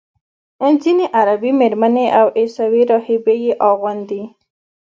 [0.83, 4.23] ځینې عربي میرمنې او عیسوي راهبې یې اغوندي.